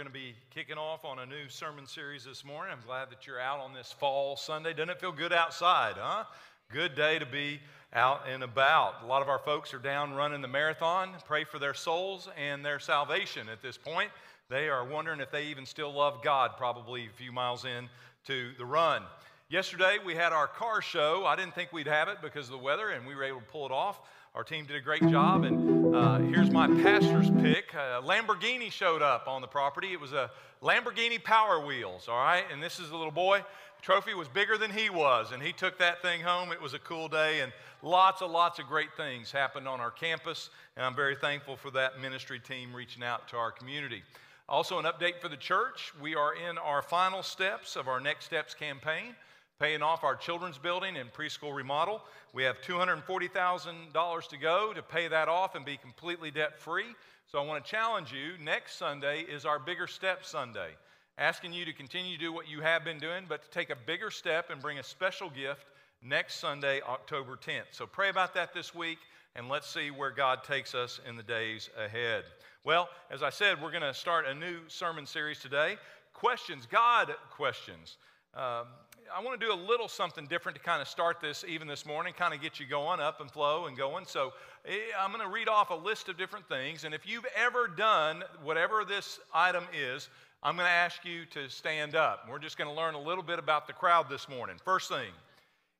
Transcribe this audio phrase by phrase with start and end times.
[0.00, 2.72] going to be kicking off on a new sermon series this morning.
[2.72, 4.72] I'm glad that you're out on this fall Sunday.
[4.72, 6.24] Doesn't it feel good outside, huh?
[6.72, 7.60] Good day to be
[7.92, 9.02] out and about.
[9.02, 11.10] A lot of our folks are down running the marathon.
[11.26, 14.08] Pray for their souls and their salvation at this point.
[14.48, 17.86] They are wondering if they even still love God, probably a few miles in
[18.26, 19.02] to the run.
[19.50, 21.26] Yesterday, we had our car show.
[21.26, 23.46] I didn't think we'd have it because of the weather, and we were able to
[23.46, 24.00] pull it off.
[24.32, 27.74] Our team did a great job, and uh, here's my pastor's pick.
[27.74, 29.92] Uh, Lamborghini showed up on the property.
[29.92, 30.30] It was a
[30.62, 32.44] Lamborghini Power Wheels, all right?
[32.52, 33.38] And this is a little boy.
[33.38, 36.52] The trophy was bigger than he was, and he took that thing home.
[36.52, 37.52] It was a cool day, and
[37.82, 41.72] lots and lots of great things happened on our campus, and I'm very thankful for
[41.72, 44.04] that ministry team reaching out to our community.
[44.48, 45.92] Also, an update for the church.
[46.00, 49.16] We are in our final steps of our Next Steps campaign
[49.60, 52.00] paying off our children's building and preschool remodel.
[52.32, 56.86] We have $240,000 to go to pay that off and be completely debt free.
[57.30, 60.70] So I want to challenge you next Sunday is our Bigger Step Sunday.
[61.18, 63.76] Asking you to continue to do what you have been doing, but to take a
[63.76, 65.66] bigger step and bring a special gift
[66.02, 67.72] next Sunday, October 10th.
[67.72, 68.98] So pray about that this week
[69.36, 72.24] and let's see where God takes us in the days ahead.
[72.64, 75.76] Well, as I said, we're going to start a new sermon series today.
[76.14, 77.98] Questions, God questions.
[78.34, 78.66] Um,
[79.14, 81.84] I want to do a little something different to kind of start this even this
[81.84, 84.04] morning, kind of get you going up and flow and going.
[84.06, 84.32] So
[84.66, 86.84] eh, I'm going to read off a list of different things.
[86.84, 90.08] And if you've ever done whatever this item is,
[90.42, 92.26] I'm going to ask you to stand up.
[92.30, 94.56] We're just going to learn a little bit about the crowd this morning.
[94.64, 95.10] First thing,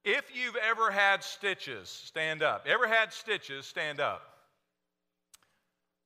[0.04, 2.66] if you've ever had stitches, stand up.
[2.66, 4.22] Ever had stitches, stand up.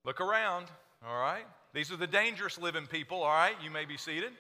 [0.05, 0.67] Look around,
[1.07, 1.45] all right?
[1.73, 3.55] These are the dangerous living people, all right?
[3.63, 4.33] You may be seated.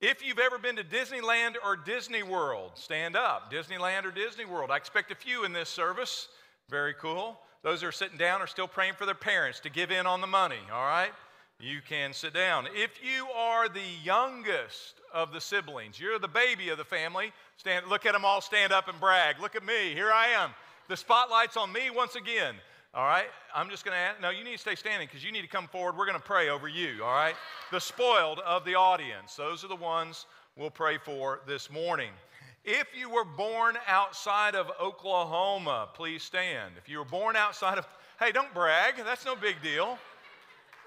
[0.00, 3.52] If you've ever been to Disneyland or Disney World, stand up.
[3.52, 4.70] Disneyland or Disney World.
[4.70, 6.28] I expect a few in this service.
[6.70, 7.40] Very cool.
[7.64, 10.20] Those who are sitting down are still praying for their parents to give in on
[10.20, 11.10] the money, all right?
[11.58, 12.68] You can sit down.
[12.72, 17.88] If you are the youngest of the siblings, you're the baby of the family, stand,
[17.88, 19.40] look at them all stand up and brag.
[19.40, 20.50] Look at me, here I am.
[20.88, 22.54] The spotlight's on me once again.
[22.94, 23.26] All right?
[23.54, 24.20] I'm just going to ask.
[24.20, 25.96] No, you need to stay standing because you need to come forward.
[25.96, 27.02] We're going to pray over you.
[27.02, 27.34] All right?
[27.70, 29.34] The spoiled of the audience.
[29.36, 30.26] Those are the ones
[30.56, 32.10] we'll pray for this morning.
[32.64, 36.74] If you were born outside of Oklahoma, please stand.
[36.76, 37.86] If you were born outside of,
[38.18, 38.94] hey, don't brag.
[39.04, 39.98] That's no big deal.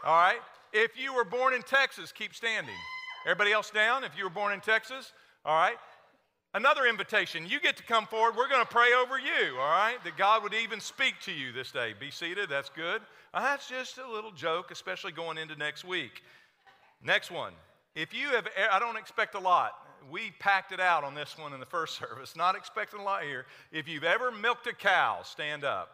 [0.03, 0.39] All right?
[0.73, 2.75] If you were born in Texas, keep standing.
[3.25, 4.03] Everybody else down?
[4.03, 5.13] If you were born in Texas,
[5.45, 5.75] all right?
[6.53, 7.47] Another invitation.
[7.47, 8.35] You get to come forward.
[8.35, 9.95] We're going to pray over you, all right?
[10.03, 11.93] That God would even speak to you this day.
[11.97, 12.49] Be seated.
[12.49, 13.01] That's good.
[13.33, 16.21] Uh, that's just a little joke, especially going into next week.
[17.01, 17.53] Next one.
[17.95, 19.71] If you have, I don't expect a lot.
[20.09, 22.35] We packed it out on this one in the first service.
[22.35, 23.45] Not expecting a lot here.
[23.71, 25.89] If you've ever milked a cow, stand up.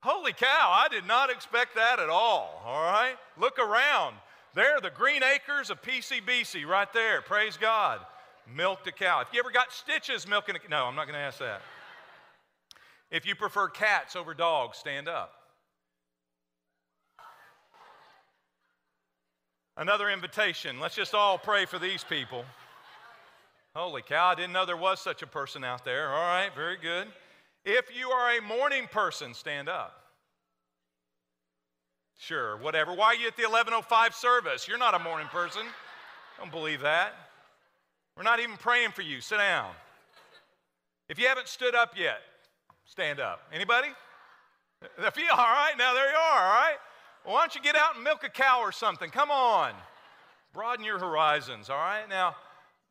[0.00, 3.16] Holy cow, I did not expect that at all, all right?
[3.36, 4.14] Look around.
[4.54, 7.20] There are the green acres of PCBC right there.
[7.20, 8.00] Praise God
[8.54, 9.20] milked a cow.
[9.20, 11.60] If you ever got stitches milking a no, I'm not going to ask that.
[13.10, 15.32] If you prefer cats over dogs, stand up.
[19.76, 20.80] Another invitation.
[20.80, 22.44] Let's just all pray for these people.
[23.74, 26.08] Holy cow, I didn't know there was such a person out there.
[26.08, 27.06] All right, very good.
[27.64, 29.94] If you are a morning person, stand up.
[32.18, 32.92] Sure, whatever.
[32.92, 34.66] Why are you at the 1105 service?
[34.66, 35.62] You're not a morning person.
[36.38, 37.14] Don't believe that.
[38.18, 39.20] We're not even praying for you.
[39.20, 39.70] Sit down.
[41.08, 42.18] If you haven't stood up yet,
[42.84, 43.42] stand up.
[43.54, 43.86] Anybody?
[44.98, 46.76] If you, all right, now there you are, all right?
[47.24, 49.10] Well, why don't you get out and milk a cow or something?
[49.10, 49.72] Come on.
[50.52, 52.08] Broaden your horizons, all right?
[52.08, 52.34] Now,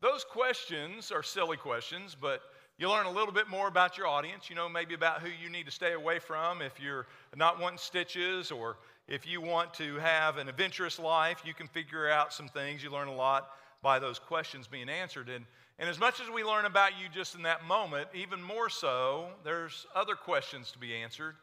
[0.00, 2.40] those questions are silly questions, but
[2.78, 4.48] you learn a little bit more about your audience.
[4.48, 7.06] You know, maybe about who you need to stay away from if you're
[7.36, 8.78] not wanting stitches or
[9.08, 12.82] if you want to have an adventurous life, you can figure out some things.
[12.82, 13.50] You learn a lot
[13.82, 15.28] by those questions being answered.
[15.28, 15.44] And,
[15.78, 19.28] and as much as we learn about you just in that moment, even more so,
[19.44, 21.36] there's other questions to be answered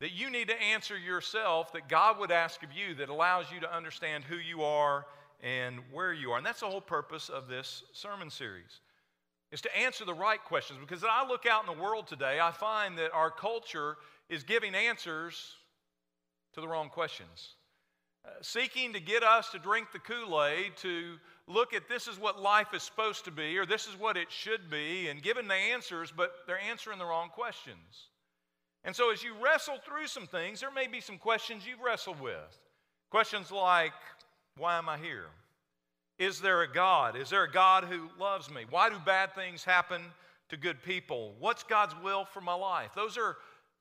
[0.00, 3.60] that you need to answer yourself that God would ask of you that allows you
[3.60, 5.06] to understand who you are
[5.42, 6.38] and where you are.
[6.38, 8.80] And that's the whole purpose of this sermon series.
[9.52, 12.38] Is to answer the right questions because as I look out in the world today,
[12.40, 13.96] I find that our culture
[14.28, 15.54] is giving answers
[16.54, 17.54] to the wrong questions.
[18.24, 21.16] Uh, seeking to get us to drink the Kool Aid, to
[21.50, 24.30] look at this is what life is supposed to be or this is what it
[24.30, 28.08] should be and given the answers, but they're answering the wrong questions.
[28.84, 32.20] And so, as you wrestle through some things, there may be some questions you've wrestled
[32.20, 32.58] with.
[33.10, 33.92] Questions like,
[34.56, 35.26] Why am I here?
[36.18, 37.16] Is there a God?
[37.16, 38.64] Is there a God who loves me?
[38.68, 40.02] Why do bad things happen
[40.50, 41.34] to good people?
[41.38, 42.90] What's God's will for my life?
[42.94, 43.36] Those are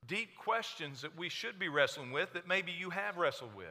[0.07, 3.67] deep questions that we should be wrestling with that maybe you have wrestled with.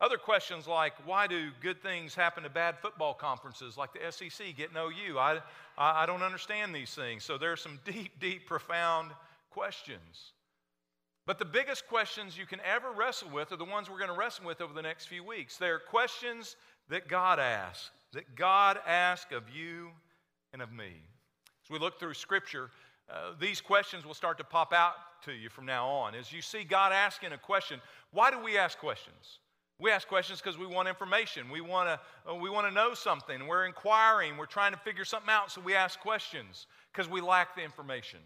[0.00, 4.56] Other questions like, why do good things happen to bad football conferences like the SEC
[4.56, 5.18] get no you?
[5.18, 5.40] I,
[5.76, 7.24] I don't understand these things.
[7.24, 9.10] So there are some deep, deep, profound
[9.50, 10.32] questions.
[11.26, 14.16] But the biggest questions you can ever wrestle with are the ones we're going to
[14.16, 15.56] wrestle with over the next few weeks.
[15.56, 16.56] They're questions
[16.88, 19.88] that God asks, that God asks of you
[20.52, 20.92] and of me.
[21.64, 22.70] As we look through Scripture,
[23.10, 26.14] uh, these questions will start to pop out to you from now on.
[26.14, 27.80] As you see God asking a question,
[28.12, 29.40] why do we ask questions?
[29.80, 31.50] We ask questions because we want information.
[31.50, 33.46] We want to uh, we want to know something.
[33.46, 34.36] We're inquiring.
[34.36, 38.18] We're trying to figure something out, so we ask questions because we lack the information.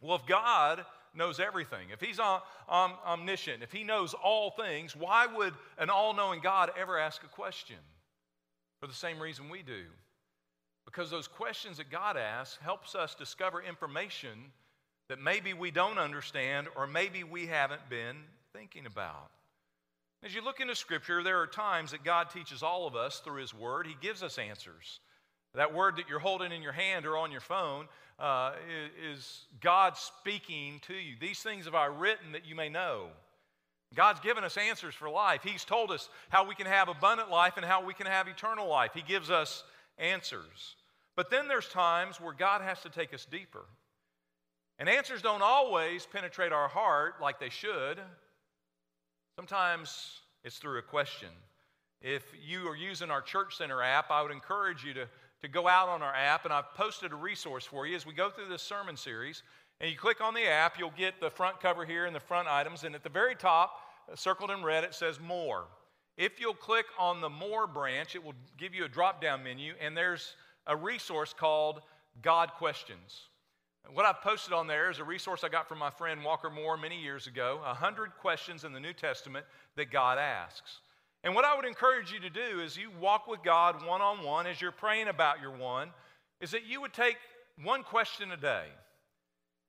[0.00, 5.26] Well, if God knows everything, if He's om- omniscient, if He knows all things, why
[5.26, 7.76] would an all knowing God ever ask a question?
[8.80, 9.84] For the same reason we do.
[10.84, 14.50] Because those questions that God asks helps us discover information
[15.08, 18.16] that maybe we don't understand or maybe we haven't been
[18.52, 19.30] thinking about.
[20.24, 23.40] As you look into Scripture, there are times that God teaches all of us through
[23.40, 23.86] His Word.
[23.86, 25.00] He gives us answers.
[25.54, 27.86] That word that you're holding in your hand or on your phone
[28.18, 28.52] uh,
[29.10, 31.16] is God speaking to you.
[31.20, 33.08] These things have I written that you may know.
[33.94, 35.42] God's given us answers for life.
[35.44, 38.66] He's told us how we can have abundant life and how we can have eternal
[38.66, 38.92] life.
[38.94, 39.64] He gives us
[39.98, 40.76] answers.
[41.16, 43.64] But then there's times where God has to take us deeper.
[44.78, 48.00] And answers don't always penetrate our heart like they should.
[49.36, 51.28] Sometimes it's through a question.
[52.02, 55.08] If you are using our Church Center app, I would encourage you to,
[55.40, 58.12] to go out on our app, and I've posted a resource for you as we
[58.12, 59.42] go through this sermon series.
[59.80, 62.46] And you click on the app, you'll get the front cover here and the front
[62.46, 63.72] items, and at the very top,
[64.10, 65.64] uh, circled in red, it says More.
[66.18, 69.72] If you'll click on the More branch, it will give you a drop down menu,
[69.80, 70.36] and there's
[70.66, 71.80] a resource called
[72.20, 73.28] God Questions.
[73.90, 76.76] What I've posted on there is a resource I got from my friend Walker Moore
[76.76, 79.44] many years ago 100 questions in the New Testament
[79.76, 80.78] that God asks.
[81.24, 84.24] And what I would encourage you to do is you walk with God one on
[84.24, 85.90] one as you're praying about your one,
[86.40, 87.16] is that you would take
[87.62, 88.66] one question a day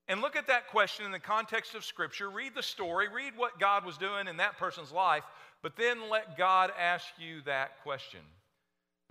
[0.08, 3.60] and look at that question in the context of Scripture, read the story, read what
[3.60, 5.24] God was doing in that person's life,
[5.62, 8.20] but then let God ask you that question.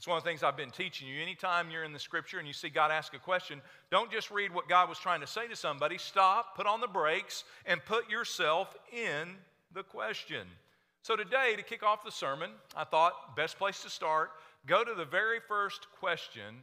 [0.03, 1.23] That's one of the things I've been teaching you.
[1.23, 4.53] Anytime you're in the scripture and you see God ask a question, don't just read
[4.53, 5.97] what God was trying to say to somebody.
[5.97, 9.37] Stop, put on the brakes, and put yourself in
[9.73, 10.49] the question.
[11.03, 14.31] So today, to kick off the sermon, I thought best place to start,
[14.67, 16.57] go to the very first question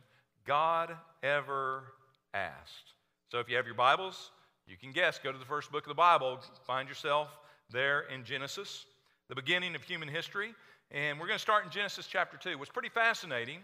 [0.45, 0.91] God
[1.23, 1.93] ever
[2.33, 2.93] asked.
[3.31, 4.31] So if you have your Bibles,
[4.67, 5.17] you can guess.
[5.17, 7.29] Go to the first book of the Bible, find yourself
[7.71, 8.85] there in Genesis,
[9.29, 10.53] the beginning of human history.
[10.91, 12.57] And we're going to start in Genesis chapter 2.
[12.57, 13.59] What's pretty fascinating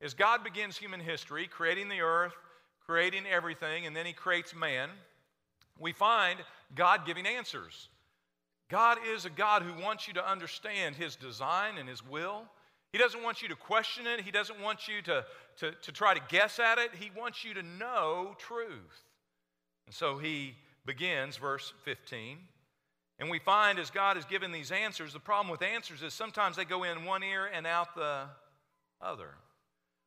[0.00, 2.32] is God begins human history, creating the earth,
[2.86, 4.88] creating everything, and then he creates man.
[5.78, 6.40] We find
[6.74, 7.88] God giving answers.
[8.70, 12.44] God is a God who wants you to understand his design and his will.
[12.92, 15.24] He doesn't want you to question it, he doesn't want you to,
[15.58, 16.90] to, to try to guess at it.
[16.98, 19.04] He wants you to know truth.
[19.86, 20.54] And so he
[20.86, 22.38] begins, verse 15.
[23.20, 26.56] And we find as God has given these answers, the problem with answers is sometimes
[26.56, 28.22] they go in one ear and out the
[29.02, 29.28] other.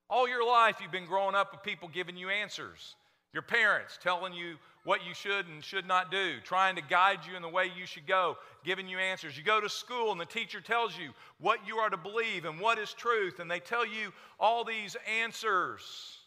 [0.10, 2.95] All your life, you've been growing up with people giving you answers.
[3.31, 7.36] Your parents telling you what you should and should not do, trying to guide you
[7.36, 9.38] in the way you should go, giving you answers.
[9.38, 12.60] You go to school and the teacher tells you what you are to believe and
[12.60, 16.17] what is truth, and they tell you all these answers.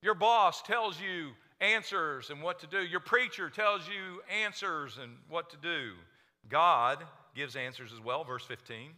[0.00, 2.80] Your boss tells you answers and what to do.
[2.80, 5.92] Your preacher tells you answers and what to do.
[6.48, 8.90] God gives answers as well, verse 15.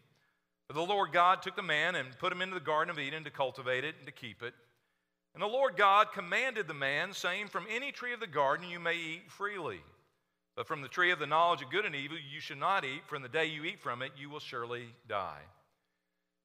[0.69, 3.25] But the Lord God took the man and put him into the Garden of Eden
[3.25, 4.55] to cultivate it and to keep it.
[5.35, 8.81] And the Lord God commanded the man, saying, From any tree of the garden you
[8.81, 9.81] may eat freely.
[10.57, 13.07] But from the tree of the knowledge of good and evil you should not eat,
[13.07, 15.41] From the day you eat from it you will surely die.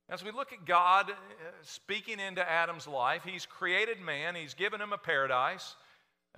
[0.08, 1.14] As we look at God uh,
[1.64, 5.76] speaking into Adam's life, He's created man, He's given him a paradise.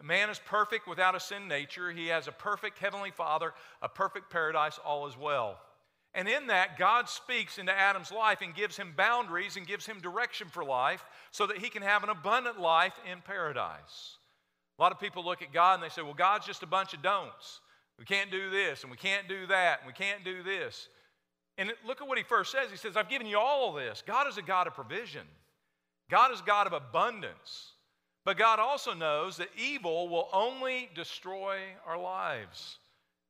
[0.04, 1.92] Man is perfect without a sin nature.
[1.92, 5.58] He has a perfect heavenly Father, a perfect paradise, all as well.
[6.14, 10.00] And in that, God speaks into Adam's life and gives him boundaries and gives him
[10.00, 14.18] direction for life so that he can have an abundant life in paradise.
[14.78, 16.94] A lot of people look at God and they say, well, God's just a bunch
[16.94, 17.62] of don'ts.
[18.00, 20.88] We can't do this and we can't do that and we can't do this.
[21.58, 22.70] And look at what he first says.
[22.70, 24.04] He says, I've given you all this.
[24.06, 25.26] God is a God of provision,
[26.10, 27.74] God is a God of abundance.
[28.28, 32.78] But God also knows that evil will only destroy our lives.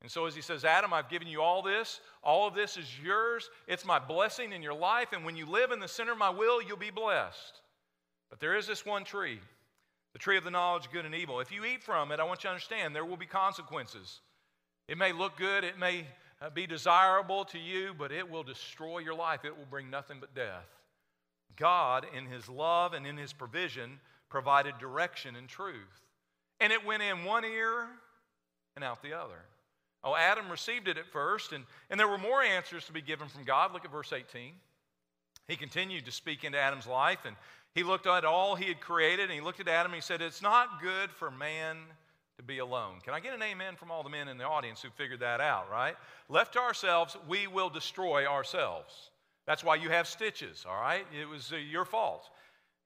[0.01, 1.99] And so, as he says, Adam, I've given you all this.
[2.23, 3.51] All of this is yours.
[3.67, 5.09] It's my blessing in your life.
[5.13, 7.61] And when you live in the center of my will, you'll be blessed.
[8.31, 9.39] But there is this one tree,
[10.13, 11.41] the tree of the knowledge of good and evil.
[11.41, 14.21] If you eat from it, I want you to understand there will be consequences.
[14.87, 16.07] It may look good, it may
[16.41, 19.45] uh, be desirable to you, but it will destroy your life.
[19.45, 20.65] It will bring nothing but death.
[21.55, 26.01] God, in His love and in His provision, provided direction and truth.
[26.59, 27.87] And it went in one ear
[28.75, 29.45] and out the other.
[30.03, 33.27] Oh, Adam received it at first, and, and there were more answers to be given
[33.27, 33.73] from God.
[33.73, 34.53] Look at verse 18.
[35.47, 37.35] He continued to speak into Adam's life, and
[37.73, 40.21] he looked at all he had created, and he looked at Adam and he said,
[40.21, 41.77] It's not good for man
[42.37, 42.99] to be alone.
[43.03, 45.41] Can I get an amen from all the men in the audience who figured that
[45.41, 45.95] out, right?
[46.29, 49.11] Left to ourselves, we will destroy ourselves.
[49.45, 51.05] That's why you have stitches, all right?
[51.17, 52.29] It was uh, your fault.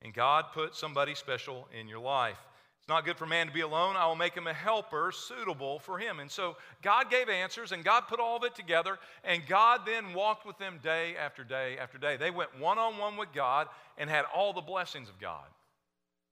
[0.01, 2.37] And God put somebody special in your life.
[2.79, 3.95] It's not good for man to be alone.
[3.95, 6.19] I will make him a helper suitable for him.
[6.19, 8.97] And so God gave answers and God put all of it together.
[9.23, 12.17] And God then walked with them day after day after day.
[12.17, 13.67] They went one on one with God
[13.99, 15.45] and had all the blessings of God.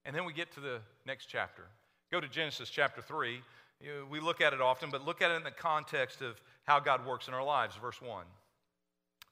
[0.05, 1.63] And then we get to the next chapter.
[2.11, 3.39] Go to Genesis chapter 3.
[4.09, 7.05] We look at it often, but look at it in the context of how God
[7.05, 7.75] works in our lives.
[7.75, 8.25] Verse 1.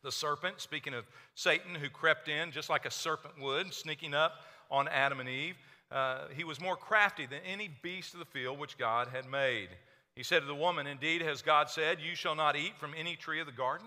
[0.08, 1.04] The serpent, speaking of
[1.36, 4.36] Satan, who crept in just like a serpent would, sneaking up
[4.72, 5.58] on Adam and Eve,
[5.92, 9.68] uh, he was more crafty than any beast of the field which God had made.
[10.16, 13.18] He said to the woman, Indeed, has God said, You shall not eat from any
[13.18, 13.86] tree of the garden?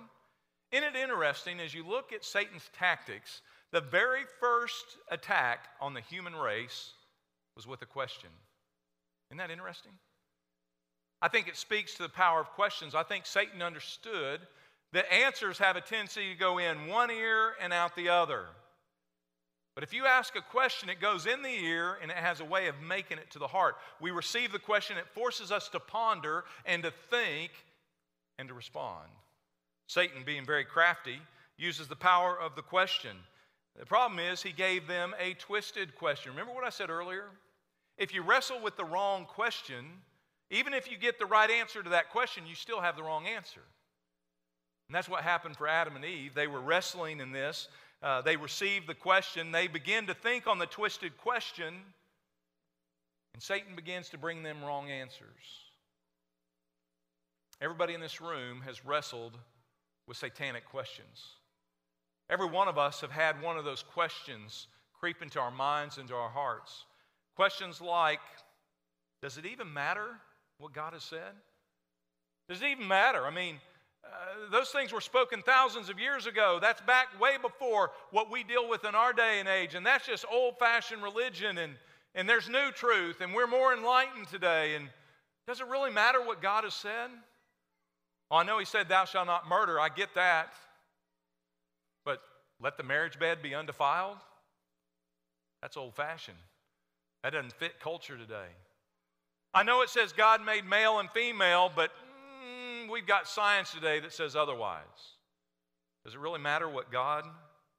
[0.70, 3.40] Isn't it interesting as you look at Satan's tactics,
[3.72, 6.90] the very first attack on the human race
[7.56, 8.28] was with a question.
[9.30, 9.92] Isn't that interesting?
[11.22, 12.94] I think it speaks to the power of questions.
[12.94, 14.40] I think Satan understood
[14.92, 18.46] that answers have a tendency to go in one ear and out the other.
[19.74, 22.44] But if you ask a question, it goes in the ear and it has a
[22.44, 23.76] way of making it to the heart.
[24.00, 27.52] We receive the question, it forces us to ponder and to think
[28.38, 29.08] and to respond.
[29.86, 31.20] Satan, being very crafty,
[31.56, 33.16] uses the power of the question.
[33.78, 36.32] The problem is, he gave them a twisted question.
[36.32, 37.26] Remember what I said earlier?
[37.96, 39.84] If you wrestle with the wrong question,
[40.50, 43.26] even if you get the right answer to that question, you still have the wrong
[43.26, 43.60] answer.
[44.90, 46.34] And that's what happened for Adam and Eve.
[46.34, 47.68] They were wrestling in this.
[48.02, 49.52] Uh, they received the question.
[49.52, 51.74] They begin to think on the twisted question,
[53.32, 55.28] and Satan begins to bring them wrong answers.
[57.60, 59.38] Everybody in this room has wrestled
[60.08, 61.36] with satanic questions.
[62.28, 64.66] Every one of us have had one of those questions
[64.98, 66.84] creep into our minds, into our hearts.
[67.36, 68.18] Questions like
[69.22, 70.16] Does it even matter
[70.58, 71.36] what God has said?
[72.48, 73.24] Does it even matter?
[73.24, 73.60] I mean,
[74.04, 76.58] uh, those things were spoken thousands of years ago.
[76.60, 79.74] That's back way before what we deal with in our day and age.
[79.74, 81.58] And that's just old fashioned religion.
[81.58, 81.74] And,
[82.14, 83.20] and there's new truth.
[83.20, 84.74] And we're more enlightened today.
[84.74, 84.88] And
[85.46, 87.10] does it really matter what God has said?
[88.30, 89.78] Well, I know He said, Thou shalt not murder.
[89.78, 90.52] I get that.
[92.04, 92.20] But
[92.60, 94.16] let the marriage bed be undefiled?
[95.60, 96.38] That's old fashioned.
[97.22, 98.48] That doesn't fit culture today.
[99.52, 101.90] I know it says God made male and female, but
[102.90, 104.84] we've got science today that says otherwise.
[106.04, 107.24] Does it really matter what God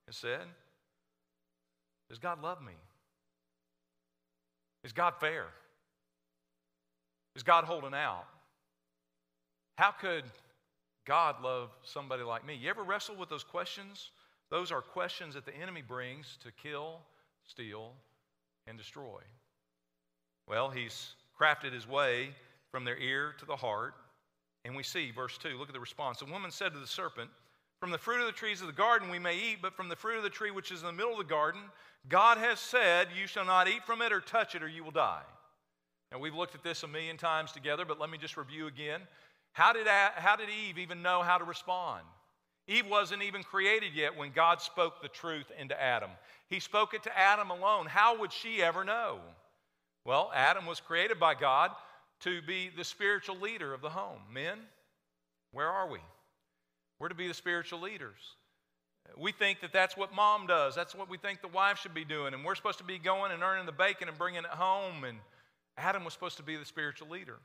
[0.07, 0.41] has said?
[2.09, 2.73] Does God love me?
[4.83, 5.45] Is God fair?
[7.35, 8.25] Is God holding out?
[9.77, 10.23] How could
[11.05, 12.55] God love somebody like me?
[12.55, 14.11] You ever wrestle with those questions?
[14.49, 16.99] Those are questions that the enemy brings to kill,
[17.45, 17.93] steal,
[18.67, 19.21] and destroy.
[20.47, 22.31] Well, he's crafted his way
[22.71, 23.93] from their ear to the heart.
[24.63, 26.19] And we see, verse 2, look at the response.
[26.19, 27.29] The woman said to the serpent,
[27.79, 29.95] From the fruit of the trees of the garden we may eat, but from the
[29.95, 31.61] fruit of the tree which is in the middle of the garden,
[32.07, 34.91] God has said, You shall not eat from it or touch it, or you will
[34.91, 35.23] die.
[36.11, 39.01] Now, we've looked at this a million times together, but let me just review again.
[39.53, 42.03] How did, how did Eve even know how to respond?
[42.67, 46.11] Eve wasn't even created yet when God spoke the truth into Adam.
[46.49, 47.87] He spoke it to Adam alone.
[47.87, 49.19] How would she ever know?
[50.05, 51.71] Well, Adam was created by God
[52.21, 54.21] to be the spiritual leader of the home.
[54.33, 54.57] Men,
[55.51, 55.99] where are we?
[56.99, 58.35] We're to be the spiritual leaders.
[59.17, 60.75] We think that that's what mom does.
[60.75, 62.33] That's what we think the wife should be doing.
[62.33, 65.03] And we're supposed to be going and earning the bacon and bringing it home.
[65.03, 65.17] And
[65.77, 67.39] Adam was supposed to be the spiritual leader.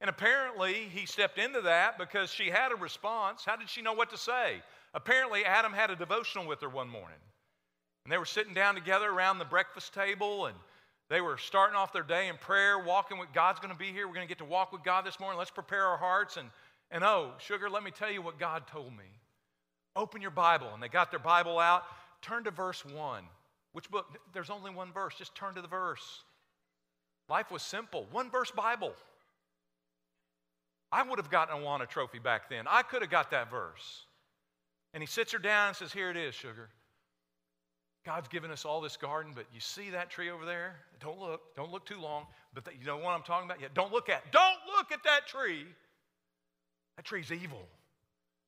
[0.00, 3.44] And apparently, he stepped into that because she had a response.
[3.44, 4.62] How did she know what to say?
[4.94, 7.18] Apparently, Adam had a devotional with her one morning.
[8.04, 10.56] And they were sitting down together around the breakfast table and
[11.10, 14.06] they were starting off their day in prayer, walking with God's going to be here.
[14.08, 15.38] We're going to get to walk with God this morning.
[15.38, 16.36] Let's prepare our hearts.
[16.36, 16.48] And,
[16.90, 19.04] and oh, sugar, let me tell you what God told me.
[19.96, 20.70] Open your Bible.
[20.72, 21.84] And they got their Bible out.
[22.22, 23.24] Turn to verse 1.
[23.72, 24.06] Which book?
[24.32, 25.14] There's only one verse.
[25.18, 26.22] Just turn to the verse.
[27.28, 28.06] Life was simple.
[28.10, 28.94] One verse Bible.
[30.90, 32.66] I would have gotten a Awana trophy back then.
[32.68, 34.06] I could have got that verse.
[34.94, 36.70] And he sits her down and says, Here it is, sugar.
[38.04, 40.76] God's given us all this garden, but you see that tree over there?
[41.00, 41.54] Don't look.
[41.56, 42.26] Don't look too long.
[42.52, 43.60] But you know what I'm talking about?
[43.60, 44.30] Yeah, don't look at.
[44.30, 45.64] Don't look at that tree.
[46.96, 47.66] That tree's evil.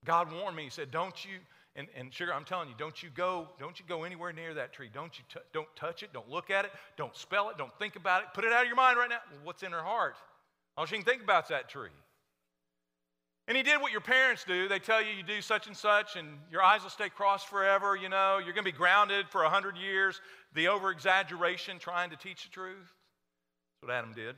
[0.05, 0.65] God warned me.
[0.65, 1.39] He said, Don't you,
[1.75, 4.73] and, and sugar, I'm telling you, don't you go, don't you go anywhere near that
[4.73, 4.89] tree.
[4.93, 7.97] Don't you t- don't touch it, don't look at it, don't spell it, don't think
[7.97, 8.29] about it.
[8.35, 9.19] Put it out of your mind right now.
[9.31, 10.17] Well, what's in her heart?
[10.77, 11.91] All she can think about is that tree.
[13.49, 14.69] And he did what your parents do.
[14.69, 17.95] They tell you you do such and such, and your eyes will stay crossed forever.
[17.95, 20.21] You know, you're going to be grounded for 100 years.
[20.55, 22.77] The over exaggeration trying to teach the truth.
[22.77, 24.35] That's what Adam did.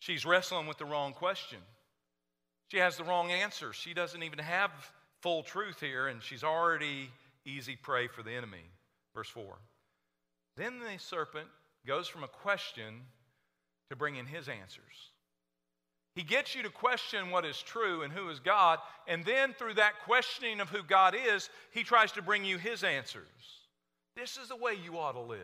[0.00, 1.58] She's wrestling with the wrong question.
[2.70, 3.72] She has the wrong answer.
[3.72, 4.70] She doesn't even have
[5.22, 7.08] full truth here, and she's already
[7.46, 8.70] easy prey for the enemy.
[9.14, 9.56] Verse 4.
[10.56, 11.48] Then the serpent
[11.86, 13.00] goes from a question
[13.88, 15.12] to bringing his answers.
[16.14, 19.74] He gets you to question what is true and who is God, and then through
[19.74, 23.24] that questioning of who God is, he tries to bring you his answers.
[24.16, 25.38] This is the way you ought to live.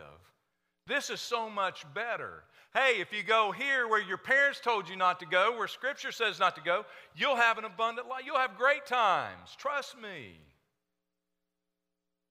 [0.86, 2.42] This is so much better.
[2.74, 6.10] Hey, if you go here where your parents told you not to go, where Scripture
[6.10, 8.22] says not to go, you'll have an abundant life.
[8.26, 9.54] You'll have great times.
[9.56, 10.32] Trust me.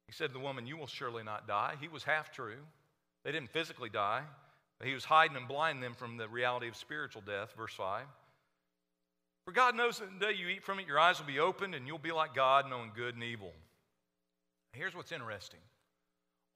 [0.07, 1.75] He said to the woman, You will surely not die.
[1.79, 2.59] He was half true.
[3.23, 4.21] They didn't physically die,
[4.79, 7.53] but he was hiding and blinding them from the reality of spiritual death.
[7.57, 8.03] Verse 5.
[9.45, 11.75] For God knows that the day you eat from it, your eyes will be opened
[11.75, 13.51] and you'll be like God, knowing good and evil.
[14.71, 15.59] Here's what's interesting.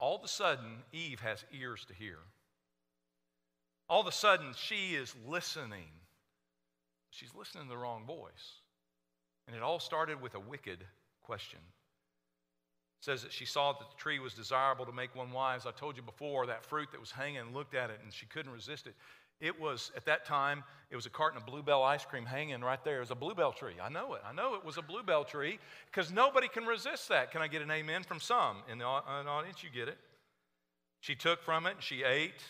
[0.00, 2.18] All of a sudden, Eve has ears to hear.
[3.88, 5.90] All of a sudden, she is listening.
[7.10, 8.60] She's listening to the wrong voice.
[9.46, 10.84] And it all started with a wicked
[11.22, 11.60] question.
[13.00, 15.66] It says that she saw that the tree was desirable to make one wise.
[15.66, 18.52] I told you before that fruit that was hanging, looked at it, and she couldn't
[18.52, 18.94] resist it.
[19.40, 22.82] It was, at that time, it was a carton of Bluebell ice cream hanging right
[22.82, 22.96] there.
[22.96, 23.74] It was a Bluebell tree.
[23.82, 24.22] I know it.
[24.28, 25.58] I know it was a Bluebell tree
[25.90, 27.30] because nobody can resist that.
[27.30, 29.62] Can I get an amen from some in the audience?
[29.62, 29.98] You get it.
[31.00, 32.42] She took from it and she ate.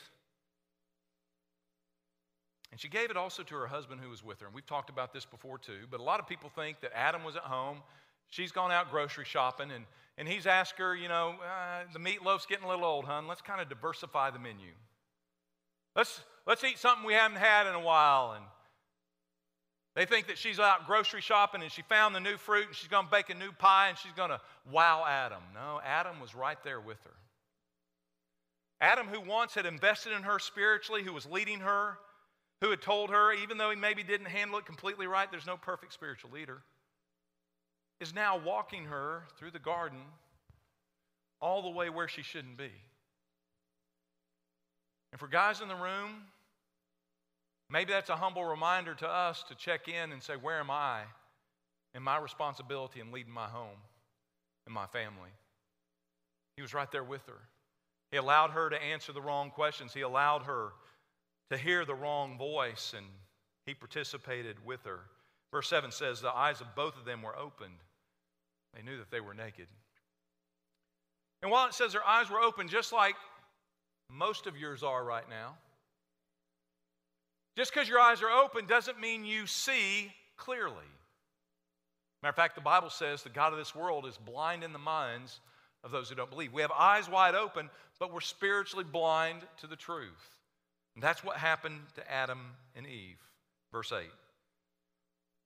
[2.71, 4.47] And she gave it also to her husband who was with her.
[4.47, 5.87] And we've talked about this before too.
[5.90, 7.78] But a lot of people think that Adam was at home.
[8.28, 9.85] She's gone out grocery shopping and,
[10.16, 13.26] and he's asked her, you know, uh, the meatloaf's getting a little old, hun.
[13.26, 14.70] Let's kind of diversify the menu.
[15.96, 18.32] Let's, let's eat something we haven't had in a while.
[18.32, 18.44] And
[19.94, 22.88] they think that she's out grocery shopping and she found the new fruit and she's
[22.88, 24.40] going to bake a new pie and she's going to
[24.72, 25.42] wow Adam.
[25.54, 27.14] No, Adam was right there with her.
[28.80, 31.98] Adam, who once had invested in her spiritually, who was leading her,
[32.61, 35.56] who had told her, even though he maybe didn't handle it completely right, there's no
[35.56, 36.62] perfect spiritual leader,
[38.00, 39.98] is now walking her through the garden
[41.40, 42.70] all the way where she shouldn't be.
[45.12, 46.22] And for guys in the room,
[47.70, 51.02] maybe that's a humble reminder to us to check in and say, Where am I
[51.94, 53.78] in my responsibility in leading my home
[54.66, 55.31] and my family?
[56.57, 57.40] He was right there with her.
[58.11, 59.92] He allowed her to answer the wrong questions.
[59.92, 60.70] He allowed her
[61.50, 63.07] to hear the wrong voice, and
[63.66, 65.00] he participated with her.
[65.52, 67.78] Verse 7 says, The eyes of both of them were opened.
[68.74, 69.66] They knew that they were naked.
[71.42, 73.14] And while it says their eyes were open, just like
[74.11, 75.54] most of yours are right now.
[77.59, 80.77] Just because your eyes are open doesn't mean you see clearly.
[82.23, 84.79] Matter of fact, the Bible says the God of this world is blind in the
[84.79, 85.40] minds
[85.83, 86.53] of those who don't believe.
[86.53, 87.68] We have eyes wide open,
[87.99, 90.38] but we're spiritually blind to the truth.
[90.94, 92.38] And that's what happened to Adam
[92.77, 93.18] and Eve.
[93.73, 94.07] Verse 8.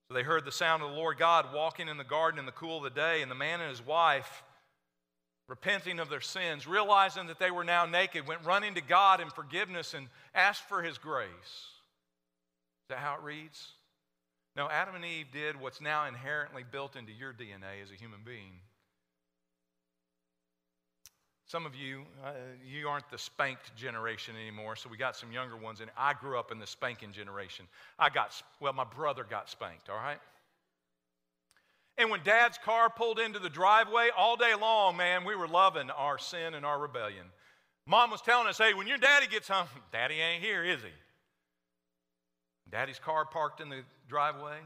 [0.09, 2.53] So they heard the sound of the Lord God walking in the garden in the
[2.53, 4.43] cool of the day, and the man and his wife
[5.49, 9.31] repenting of their sins, realizing that they were now naked, went running to God in
[9.31, 11.73] forgiveness and asked for his grace.
[12.93, 13.69] That how it reads?
[14.55, 18.21] No, Adam and Eve did what's now inherently built into your DNA as a human
[18.23, 18.61] being.
[21.47, 25.57] Some of you, uh, you aren't the spanked generation anymore, so we got some younger
[25.57, 27.65] ones, and I grew up in the spanking generation.
[27.99, 30.21] I got, well, my brother got spanked, all right?
[31.97, 35.89] And when dad's car pulled into the driveway all day long, man, we were loving
[35.89, 37.25] our sin and our rebellion.
[37.87, 40.91] Mom was telling us, hey, when your daddy gets home, daddy ain't here, is he?
[42.73, 44.59] Daddy's car parked in the driveway.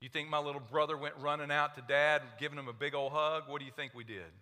[0.00, 3.12] You think my little brother went running out to dad, giving him a big old
[3.12, 3.44] hug?
[3.46, 4.32] What do you think we did?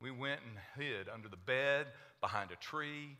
[0.00, 1.86] We went and hid under the bed,
[2.20, 3.16] behind a tree,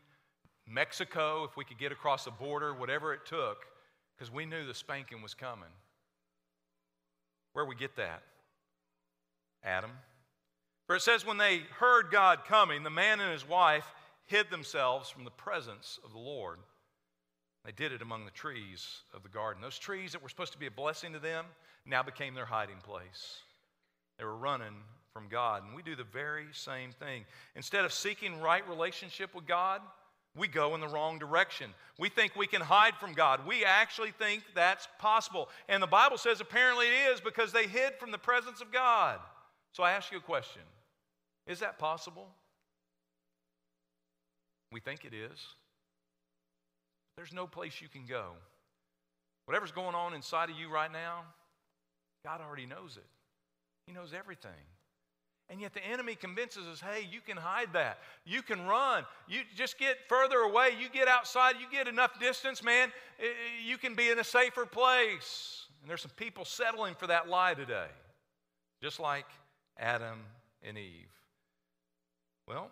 [0.67, 3.65] Mexico, if we could get across the border, whatever it took,
[4.15, 5.69] because we knew the spanking was coming.
[7.53, 8.23] Where we get that?
[9.63, 9.91] Adam.
[10.87, 13.85] For it says, when they heard God coming, the man and his wife
[14.25, 16.59] hid themselves from the presence of the Lord.
[17.65, 19.61] They did it among the trees of the garden.
[19.61, 21.45] Those trees that were supposed to be a blessing to them
[21.85, 23.39] now became their hiding place.
[24.19, 24.75] They were running
[25.13, 25.63] from God.
[25.65, 27.25] And we do the very same thing.
[27.55, 29.81] Instead of seeking right relationship with God,
[30.37, 31.71] we go in the wrong direction.
[31.97, 33.47] We think we can hide from God.
[33.47, 35.49] We actually think that's possible.
[35.67, 39.19] And the Bible says apparently it is because they hid from the presence of God.
[39.71, 40.61] So I ask you a question
[41.47, 42.27] Is that possible?
[44.71, 45.39] We think it is.
[47.17, 48.31] There's no place you can go.
[49.45, 51.21] Whatever's going on inside of you right now,
[52.23, 53.05] God already knows it.
[53.87, 54.51] He knows everything.
[55.47, 57.99] And yet the enemy convinces us hey, you can hide that.
[58.25, 59.05] You can run.
[59.27, 60.71] You just get further away.
[60.79, 61.55] You get outside.
[61.59, 62.91] You get enough distance, man.
[63.63, 65.67] You can be in a safer place.
[65.81, 67.89] And there's some people settling for that lie today,
[68.81, 69.27] just like
[69.77, 70.17] Adam
[70.63, 71.11] and Eve.
[72.47, 72.71] Well,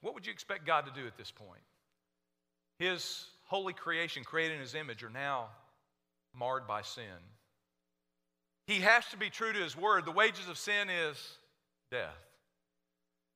[0.00, 1.62] what would you expect God to do at this point?
[2.80, 5.46] His holy creation, created in His image, are now
[6.36, 7.04] marred by sin.
[8.66, 10.04] He has to be true to His word.
[10.04, 11.16] The wages of sin is
[11.92, 12.16] death.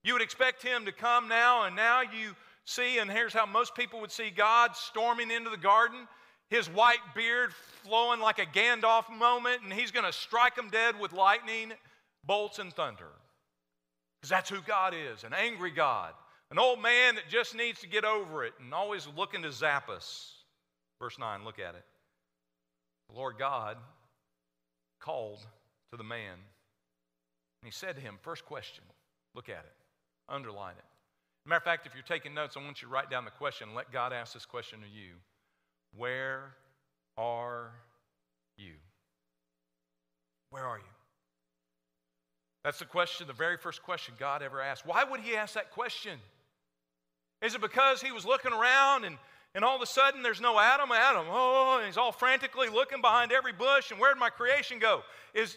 [0.04, 3.74] You would expect him to come now, and now you see, and here's how most
[3.74, 6.06] people would see God storming into the garden,
[6.50, 11.00] his white beard flowing like a Gandalf moment, and he's going to strike them dead
[11.00, 11.72] with lightning,
[12.22, 13.08] bolts, and thunder.
[14.20, 16.12] Because that's who God is an angry God,
[16.54, 19.88] an old man that just needs to get over it and always looking to zap
[19.88, 20.34] us.
[21.00, 21.84] Verse 9, look at it.
[23.08, 23.76] The Lord God
[25.00, 25.40] called
[25.90, 28.84] to the man and he said to him, first question,
[29.34, 29.72] look at it,
[30.28, 30.84] underline it.
[31.44, 33.74] Matter of fact, if you're taking notes, I want you to write down the question.
[33.74, 35.14] Let God ask this question to you
[35.96, 36.54] Where
[37.18, 37.72] are
[38.56, 38.74] you?
[40.50, 40.84] Where are you?
[42.62, 44.86] That's the question, the very first question God ever asked.
[44.86, 46.20] Why would He ask that question?
[47.44, 49.18] Is it because He was looking around and,
[49.54, 50.90] and all of a sudden there's no Adam?
[50.90, 55.02] Adam, oh, and he's all frantically looking behind every bush and where'd my creation go?
[55.34, 55.56] Is,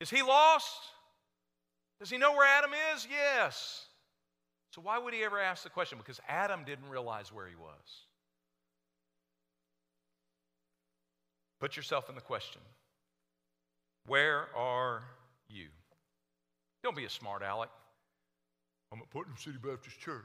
[0.00, 0.78] is he lost?
[2.00, 3.06] Does he know where Adam is?
[3.08, 3.86] Yes.
[4.74, 5.98] So why would he ever ask the question?
[5.98, 8.06] Because Adam didn't realize where he was.
[11.60, 12.60] Put yourself in the question
[14.06, 15.02] Where are
[15.48, 15.68] you?
[16.82, 17.68] Don't be a smart aleck.
[18.92, 20.24] I'm at Putnam City Baptist Church.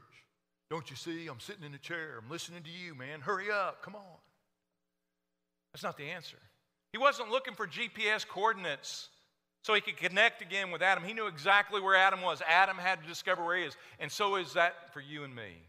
[0.70, 1.26] Don't you see?
[1.26, 2.20] I'm sitting in a chair.
[2.22, 3.20] I'm listening to you, man.
[3.20, 3.82] Hurry up.
[3.82, 4.18] Come on.
[5.72, 6.36] That's not the answer.
[6.92, 9.08] He wasn't looking for GPS coordinates
[9.64, 11.02] so he could connect again with Adam.
[11.02, 12.42] He knew exactly where Adam was.
[12.46, 13.76] Adam had to discover where he is.
[13.98, 15.62] And so is that for you and me.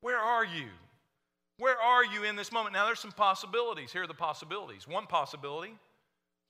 [0.00, 0.68] Where are you?
[1.58, 2.74] Where are you in this moment?
[2.74, 3.92] Now, there's some possibilities.
[3.92, 4.88] Here are the possibilities.
[4.88, 5.74] One possibility,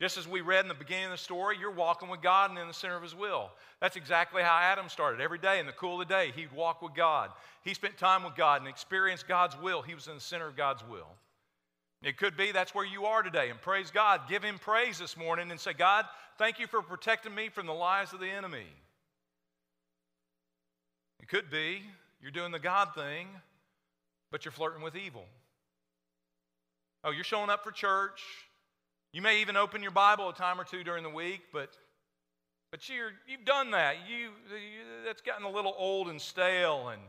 [0.03, 2.59] just as we read in the beginning of the story, you're walking with God and
[2.59, 3.51] in the center of His will.
[3.81, 5.21] That's exactly how Adam started.
[5.21, 7.31] Every day in the cool of the day, he'd walk with God.
[7.63, 9.81] He spent time with God and experienced God's will.
[9.81, 11.07] He was in the center of God's will.
[12.03, 13.49] It could be that's where you are today.
[13.51, 14.23] And praise God.
[14.29, 16.05] Give Him praise this morning and say, God,
[16.37, 18.67] thank you for protecting me from the lies of the enemy.
[21.21, 21.81] It could be
[22.21, 23.29] you're doing the God thing,
[24.33, 25.27] but you're flirting with evil.
[27.05, 28.21] Oh, you're showing up for church.
[29.13, 31.77] You may even open your Bible a time or two during the week, but
[32.73, 33.97] but you're, you've done that.
[34.09, 37.03] You, you, that's gotten a little old and stale, and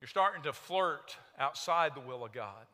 [0.00, 2.66] you're starting to flirt outside the will of God.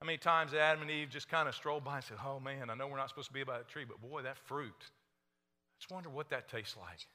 [0.00, 2.70] How many times Adam and Eve just kind of strolled by and said, Oh man,
[2.70, 4.72] I know we're not supposed to be by that tree, but boy, that fruit.
[4.80, 7.06] I just wonder what that tastes like.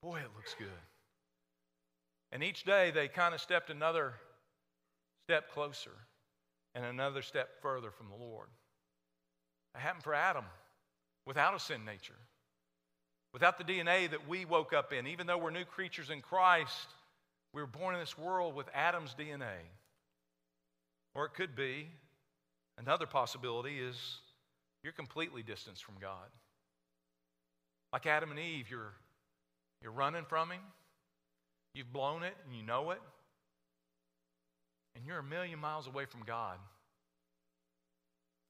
[0.00, 0.68] Boy, it looks good.
[2.30, 4.14] And each day they kind of stepped another
[5.26, 5.92] step closer
[6.74, 8.48] and another step further from the Lord.
[9.74, 10.44] It happened for Adam
[11.26, 12.14] without a sin nature,
[13.32, 15.06] without the DNA that we woke up in.
[15.06, 16.88] Even though we're new creatures in Christ,
[17.52, 19.62] we were born in this world with Adam's DNA.
[21.14, 21.88] Or it could be
[22.78, 23.96] another possibility is
[24.82, 26.28] you're completely distanced from God.
[27.92, 28.92] Like Adam and Eve, you're,
[29.80, 30.60] you're running from Him,
[31.74, 33.00] you've blown it, and you know it,
[34.96, 36.58] and you're a million miles away from God.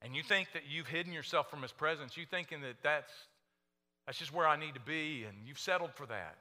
[0.04, 2.16] And you think that you've hidden yourself from His presence.
[2.16, 3.12] You thinking that that's,
[4.06, 6.36] that's just where I need to be, and you've settled for that.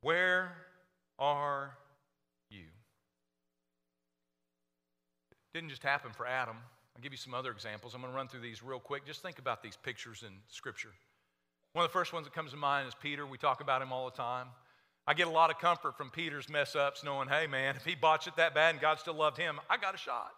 [0.00, 0.52] Where
[1.18, 1.76] are
[2.50, 2.62] you?
[5.32, 6.56] It didn't just happen for Adam.
[6.94, 7.94] I'll give you some other examples.
[7.94, 9.04] I'm going to run through these real quick.
[9.04, 10.92] Just think about these pictures in Scripture.
[11.72, 13.26] One of the first ones that comes to mind is Peter.
[13.26, 14.46] We talk about him all the time.
[15.06, 17.96] I get a lot of comfort from Peter's mess ups, knowing, hey, man, if he
[17.96, 20.30] botched it that bad and God still loved him, I got a shot.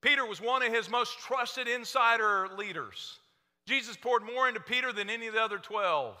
[0.00, 3.18] Peter was one of his most trusted insider leaders.
[3.66, 6.16] Jesus poured more into Peter than any of the other 12.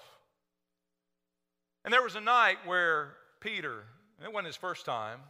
[1.84, 3.84] And there was a night where Peter,
[4.18, 5.20] and it wasn't his first time,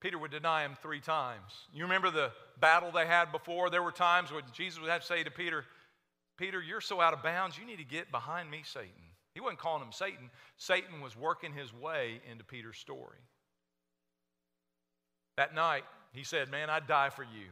[0.00, 1.66] Peter would deny him three times.
[1.72, 3.68] You remember the battle they had before?
[3.68, 5.64] There were times when Jesus would have to say to Peter,
[6.36, 8.92] Peter, you're so out of bounds, you need to get behind me, Satan.
[9.34, 10.30] He wasn't calling him Satan.
[10.56, 13.18] Satan was working his way into Peter's story.
[15.36, 17.48] That night, he said, Man, I'd die for you.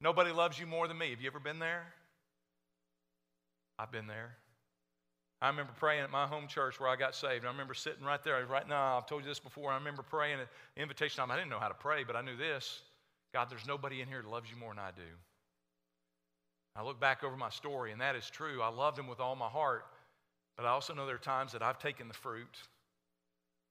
[0.00, 1.10] Nobody loves you more than me.
[1.10, 1.84] Have you ever been there?
[3.78, 4.36] I've been there.
[5.40, 7.44] I remember praying at my home church where I got saved.
[7.44, 8.44] I remember sitting right there.
[8.46, 9.70] Right now, I've told you this before.
[9.70, 11.30] I remember praying at invitation time.
[11.30, 12.82] I didn't know how to pray, but I knew this
[13.32, 15.02] God, there's nobody in here that loves you more than I do.
[16.74, 18.62] I look back over my story, and that is true.
[18.62, 19.84] I loved him with all my heart,
[20.56, 22.56] but I also know there are times that I've taken the fruit.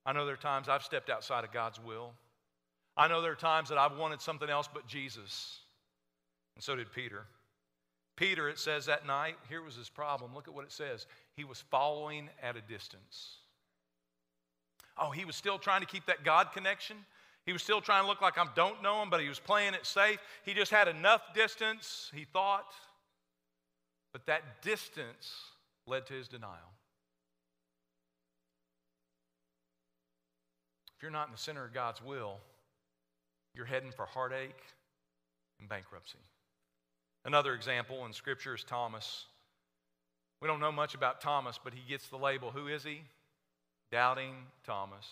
[0.06, 2.12] I know there are times I've stepped outside of God's will.
[2.98, 5.60] I know there are times that I've wanted something else but Jesus.
[6.56, 7.22] And so did Peter.
[8.16, 10.34] Peter, it says that night, here was his problem.
[10.34, 11.06] Look at what it says.
[11.36, 13.36] He was following at a distance.
[15.00, 16.96] Oh, he was still trying to keep that God connection.
[17.46, 19.74] He was still trying to look like I don't know him, but he was playing
[19.74, 20.18] it safe.
[20.44, 22.74] He just had enough distance, he thought.
[24.12, 25.32] But that distance
[25.86, 26.72] led to his denial.
[30.96, 32.38] If you're not in the center of God's will,
[33.54, 34.62] you're heading for heartache
[35.60, 36.18] and bankruptcy.
[37.24, 39.26] Another example in Scripture is Thomas.
[40.40, 42.50] We don't know much about Thomas, but he gets the label.
[42.50, 43.02] Who is he?
[43.90, 44.34] Doubting
[44.64, 45.04] Thomas.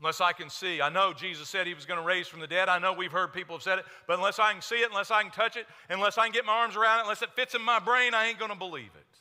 [0.00, 2.46] Unless I can see, I know Jesus said he was going to raise from the
[2.46, 2.68] dead.
[2.68, 5.10] I know we've heard people have said it, but unless I can see it, unless
[5.10, 7.54] I can touch it, unless I can get my arms around it, unless it fits
[7.54, 9.18] in my brain, I ain't going to believe it.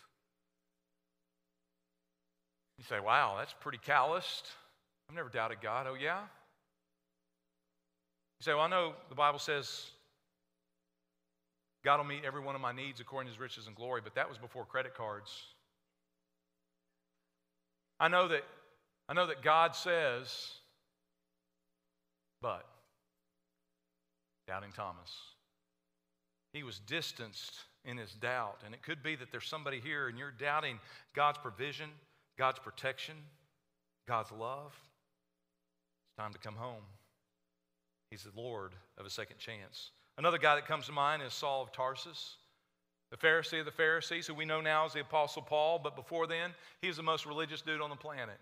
[2.78, 4.46] You say, wow, that's pretty calloused.
[5.10, 5.88] I've never doubted God.
[5.90, 6.20] Oh, yeah?
[8.40, 9.92] You say, well, I know the Bible says
[11.84, 14.16] God will meet every one of my needs according to his riches and glory, but
[14.16, 15.32] that was before credit cards.
[18.00, 18.44] I know that,
[19.10, 20.52] I know that God says,
[22.42, 22.66] but
[24.48, 25.12] doubting Thomas.
[26.54, 27.54] He was distanced
[27.86, 28.62] in his doubt.
[28.66, 30.80] And it could be that there's somebody here and you're doubting
[31.16, 31.90] God's provision,
[32.38, 33.16] God's protection,
[34.08, 34.74] God's love.
[36.10, 36.84] It's time to come home.
[38.10, 39.92] He's the Lord of a second chance.
[40.18, 42.38] Another guy that comes to mind is Saul of Tarsus,
[43.12, 46.28] the Pharisee of the Pharisees, who we know now as the Apostle Paul, but before
[46.28, 48.38] then, he was the most religious dude on the planet.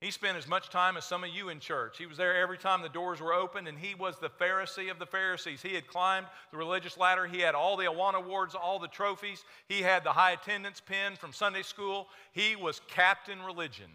[0.00, 1.96] He spent as much time as some of you in church.
[1.96, 4.98] He was there every time the doors were open, and he was the Pharisee of
[4.98, 5.62] the Pharisees.
[5.62, 7.24] He had climbed the religious ladder.
[7.24, 9.44] He had all the Awana awards, all the trophies.
[9.68, 12.08] He had the high attendance pin from Sunday school.
[12.32, 13.90] He was captain religion.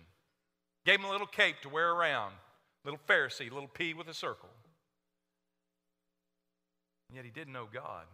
[0.85, 2.31] Gave him a little cape to wear around,
[2.87, 4.47] little Pharisee, little P with a circle.
[7.09, 8.05] And yet he didn't know God.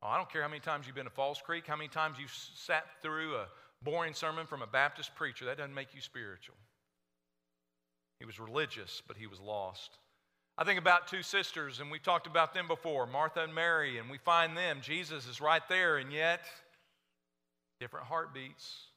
[0.00, 2.18] Oh, I don't care how many times you've been to Falls Creek, how many times
[2.20, 3.46] you've sat through a
[3.82, 5.44] boring sermon from a Baptist preacher.
[5.44, 6.54] That doesn't make you spiritual.
[8.20, 9.98] He was religious, but he was lost.
[10.56, 14.08] I think about two sisters, and we've talked about them before Martha and Mary, and
[14.08, 14.78] we find them.
[14.82, 16.42] Jesus is right there, and yet
[17.80, 18.91] different heartbeats.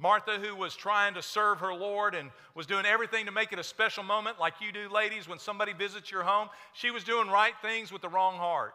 [0.00, 3.58] Martha, who was trying to serve her Lord and was doing everything to make it
[3.58, 7.28] a special moment, like you do, ladies, when somebody visits your home, she was doing
[7.28, 8.72] right things with the wrong heart.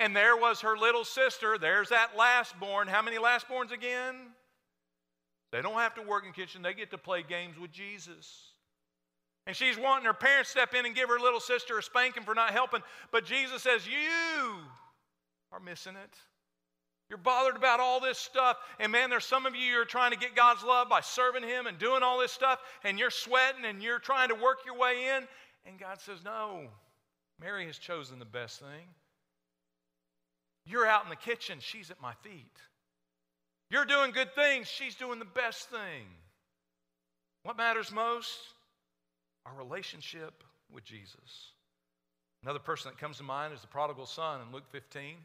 [0.00, 1.58] And there was her little sister.
[1.58, 2.88] There's that lastborn.
[2.88, 4.16] How many lastborns again?
[5.52, 8.52] They don't have to work in the kitchen, they get to play games with Jesus.
[9.46, 12.34] And she's wanting her parents step in and give her little sister a spanking for
[12.34, 12.80] not helping.
[13.10, 14.58] But Jesus says, You
[15.50, 16.16] are missing it.
[17.10, 18.56] You're bothered about all this stuff.
[18.78, 21.42] And man, there's some of you who are trying to get God's love by serving
[21.42, 24.78] Him and doing all this stuff, and you're sweating and you're trying to work your
[24.78, 25.26] way in.
[25.66, 26.68] And God says, No,
[27.40, 28.86] Mary has chosen the best thing.
[30.64, 32.56] You're out in the kitchen, she's at my feet.
[33.70, 36.06] You're doing good things, she's doing the best thing.
[37.42, 38.38] What matters most?
[39.46, 41.54] Our relationship with Jesus.
[42.44, 45.16] Another person that comes to mind is the prodigal son in Luke 15.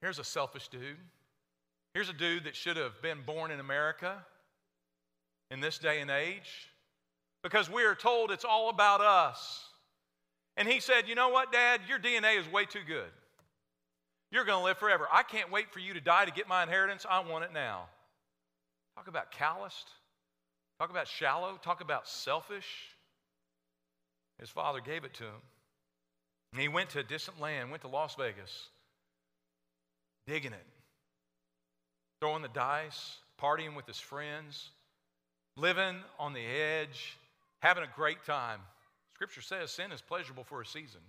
[0.00, 0.96] Here's a selfish dude.
[1.94, 4.14] Here's a dude that should have been born in America
[5.50, 6.70] in this day and age
[7.42, 9.64] because we are told it's all about us.
[10.56, 11.80] And he said, You know what, Dad?
[11.88, 13.10] Your DNA is way too good.
[14.30, 15.08] You're going to live forever.
[15.10, 17.06] I can't wait for you to die to get my inheritance.
[17.08, 17.86] I want it now.
[18.96, 19.88] Talk about calloused.
[20.78, 21.58] Talk about shallow.
[21.62, 22.66] Talk about selfish.
[24.38, 25.40] His father gave it to him.
[26.52, 28.68] And he went to a distant land, went to Las Vegas
[30.28, 30.66] digging it,
[32.20, 34.70] throwing the dice, partying with his friends,
[35.56, 37.16] living on the edge,
[37.60, 38.60] having a great time.
[39.14, 41.00] Scripture says sin is pleasurable for a season,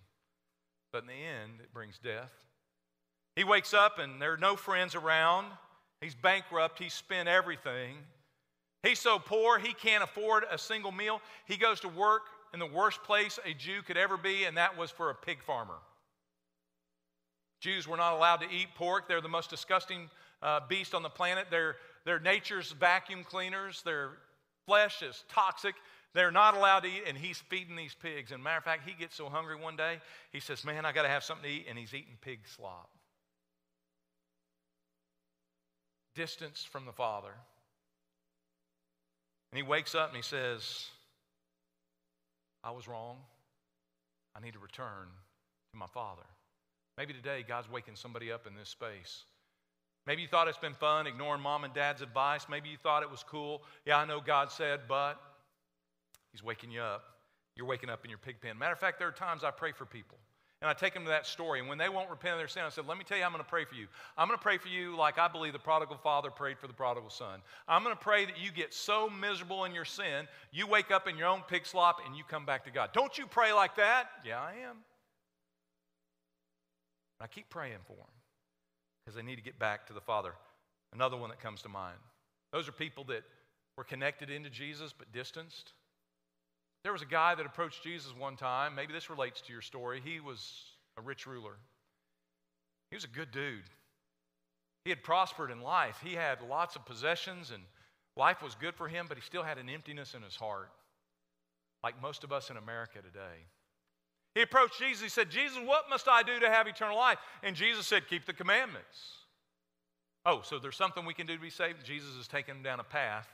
[0.91, 2.31] but in the end, it brings death.
[3.35, 5.47] He wakes up and there are no friends around.
[6.01, 6.79] He's bankrupt.
[6.79, 7.97] He's spent everything.
[8.83, 11.21] He's so poor, he can't afford a single meal.
[11.45, 12.21] He goes to work
[12.53, 15.43] in the worst place a Jew could ever be, and that was for a pig
[15.43, 15.75] farmer.
[17.59, 19.07] Jews were not allowed to eat pork.
[19.07, 20.09] They're the most disgusting
[20.41, 21.47] uh, beast on the planet.
[21.51, 23.81] They're, they're nature's vacuum cleaners.
[23.83, 24.11] Their
[24.65, 25.75] flesh is toxic.
[26.13, 28.31] They're not allowed to eat, and he's feeding these pigs.
[28.31, 29.99] And matter of fact, he gets so hungry one day,
[30.31, 32.89] he says, Man, I got to have something to eat, and he's eating pig slop.
[36.15, 37.33] Distance from the Father.
[39.51, 40.85] And he wakes up and he says,
[42.63, 43.17] I was wrong.
[44.35, 45.07] I need to return
[45.71, 46.23] to my Father.
[46.99, 49.23] Maybe today God's waking somebody up in this space.
[50.05, 52.47] Maybe you thought it's been fun ignoring mom and dad's advice.
[52.49, 53.63] Maybe you thought it was cool.
[53.85, 55.13] Yeah, I know God said, but
[56.33, 57.05] He's waking you up.
[57.55, 58.57] You're waking up in your pig pen.
[58.57, 60.17] Matter of fact, there are times I pray for people.
[60.61, 61.59] And I take them to that story.
[61.59, 63.31] And when they won't repent of their sin, I said, Let me tell you, I'm
[63.31, 63.87] going to pray for you.
[64.17, 66.73] I'm going to pray for you like I believe the prodigal father prayed for the
[66.73, 67.39] prodigal son.
[67.65, 71.07] I'm going to pray that you get so miserable in your sin, you wake up
[71.07, 72.89] in your own pig slop and you come back to God.
[72.91, 74.09] Don't you pray like that?
[74.25, 74.79] Yeah, I am.
[77.21, 78.11] I keep praying for them
[79.03, 80.33] because they need to get back to the Father.
[80.93, 81.97] Another one that comes to mind.
[82.51, 83.23] Those are people that
[83.77, 85.73] were connected into Jesus but distanced.
[86.83, 88.75] There was a guy that approached Jesus one time.
[88.75, 90.01] Maybe this relates to your story.
[90.03, 90.53] He was
[90.97, 91.55] a rich ruler,
[92.89, 93.63] he was a good dude.
[94.85, 97.63] He had prospered in life, he had lots of possessions, and
[98.15, 100.71] life was good for him, but he still had an emptiness in his heart,
[101.83, 103.45] like most of us in America today.
[104.35, 105.01] He approached Jesus.
[105.01, 107.17] He said, Jesus, what must I do to have eternal life?
[107.43, 109.19] And Jesus said, Keep the commandments.
[110.25, 111.83] Oh, so there's something we can do to be saved?
[111.83, 113.27] Jesus is taking him down a path.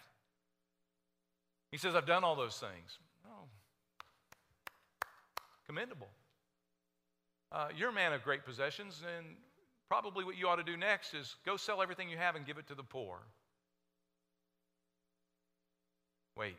[1.71, 2.99] He says, I've done all those things.
[3.27, 3.43] Oh,
[5.65, 6.07] commendable.
[7.51, 9.25] Uh, you're a man of great possessions, and
[9.87, 12.57] probably what you ought to do next is go sell everything you have and give
[12.57, 13.17] it to the poor.
[16.37, 16.57] Wait,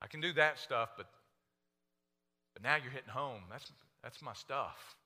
[0.00, 1.06] I can do that stuff, but
[2.54, 3.42] but now you're hitting home.
[3.50, 3.70] That's,
[4.02, 4.96] that's my stuff.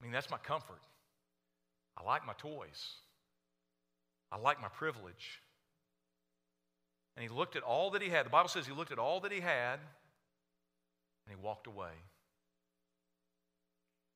[0.00, 0.80] I mean, that's my comfort.
[1.98, 2.96] I like my toys.
[4.30, 5.40] I like my privilege.
[7.16, 8.26] And he looked at all that he had.
[8.26, 9.78] The Bible says he looked at all that he had
[11.26, 11.92] and he walked away.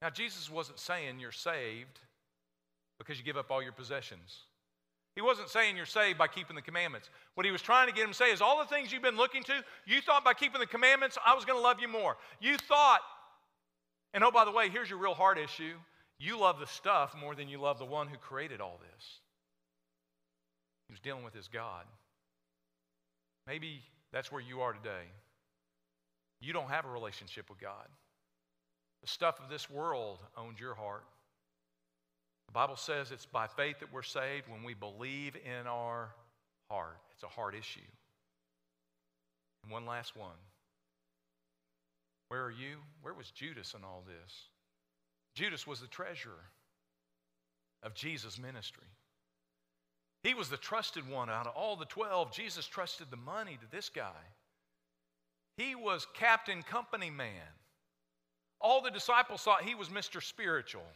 [0.03, 1.99] Now, Jesus wasn't saying you're saved
[2.99, 4.41] because you give up all your possessions.
[5.19, 7.11] He wasn't saying you're saved by keeping the commandments.
[7.35, 9.17] What he was trying to get him to say is all the things you've been
[9.17, 12.17] looking to, you thought by keeping the commandments, I was going to love you more.
[12.41, 13.01] You thought,
[14.15, 15.75] and oh, by the way, here's your real hard issue
[16.21, 19.19] you love the stuff more than you love the one who created all this.
[20.87, 21.85] He was dealing with his God.
[23.45, 25.11] Maybe that's where you are today.
[26.41, 27.89] You don't have a relationship with God.
[29.03, 31.03] The stuff of this world owns your heart.
[32.49, 36.09] The Bible says it's by faith that we're saved when we believe in our
[36.71, 36.97] heart.
[37.15, 37.81] It's a heart issue.
[39.63, 40.31] And one last one.
[42.29, 42.79] Where are you?
[43.03, 44.33] Where was Judas in all this?
[45.35, 46.51] Judas was the treasurer
[47.83, 48.89] of Jesus' ministry.
[50.23, 52.33] He was the trusted one out of all the 12.
[52.33, 54.25] Jesus trusted the money to this guy.
[55.59, 57.29] He was captain company man.
[58.61, 60.23] All the disciples thought he was Mr.
[60.23, 60.87] Spiritual.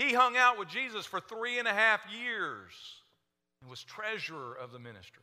[0.00, 2.72] He hung out with Jesus for three and a half years
[3.60, 5.22] and was treasurer of the ministry.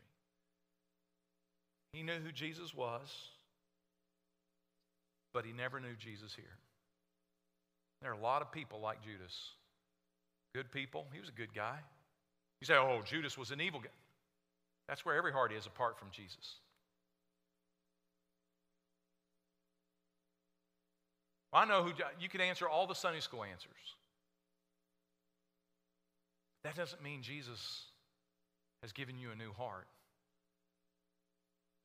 [1.94, 3.02] He knew who Jesus was,
[5.34, 6.60] but he never knew Jesus here.
[8.04, 9.36] There are a lot of people like Judas.
[10.54, 11.08] Good people.
[11.12, 11.80] He was a good guy.
[12.62, 13.90] You say, oh, Judas was an evil guy.
[14.88, 16.58] That's where every heart is apart from Jesus.
[21.52, 23.97] I know who you could answer all the Sunday school answers.
[26.68, 27.86] That doesn't mean Jesus
[28.82, 29.88] has given you a new heart.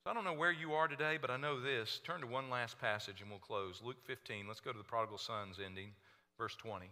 [0.03, 2.01] So I don't know where you are today, but I know this.
[2.03, 3.81] Turn to one last passage and we'll close.
[3.85, 4.49] Luke 15.
[4.49, 5.91] Let's go to the prodigal son's ending,
[6.37, 6.87] verse 20.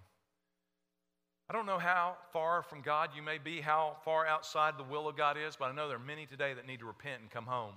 [1.49, 5.09] I don't know how far from God you may be, how far outside the will
[5.09, 7.29] of God is, but I know there are many today that need to repent and
[7.29, 7.75] come home.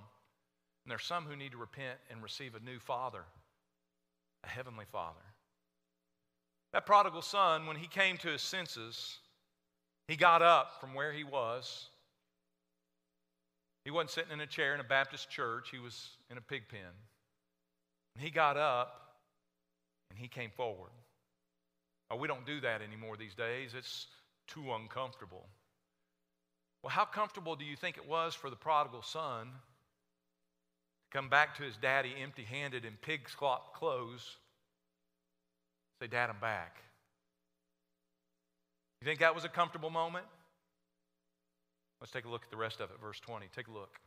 [0.84, 3.24] And there are some who need to repent and receive a new father,
[4.44, 5.18] a heavenly father.
[6.72, 9.18] That prodigal son, when he came to his senses,
[10.08, 11.88] he got up from where he was.
[13.84, 16.68] He wasn't sitting in a chair in a Baptist church, he was in a pig
[16.68, 16.80] pen.
[18.14, 19.16] And he got up
[20.10, 20.90] and he came forward.
[22.10, 23.74] Oh, we don't do that anymore these days.
[23.76, 24.06] It's
[24.46, 25.46] too uncomfortable.
[26.82, 31.56] Well, how comfortable do you think it was for the prodigal son to come back
[31.56, 34.36] to his daddy empty handed in pig slop clothes?
[36.00, 36.76] Say, Dad, I'm back.
[39.04, 40.24] You think that was a comfortable moment?
[42.00, 43.48] Let's take a look at the rest of it, verse 20.
[43.54, 44.00] Take a look.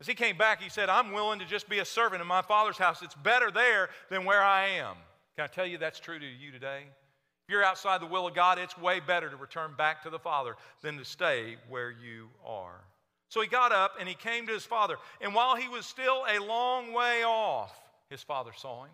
[0.00, 2.42] As he came back, he said, I'm willing to just be a servant in my
[2.42, 3.02] father's house.
[3.02, 4.96] It's better there than where I am.
[5.36, 6.86] Can I tell you that's true to you today?
[6.88, 10.18] If you're outside the will of God, it's way better to return back to the
[10.18, 12.80] Father than to stay where you are.
[13.28, 14.96] So he got up and he came to his father.
[15.20, 17.72] And while he was still a long way off,
[18.08, 18.90] his father saw him.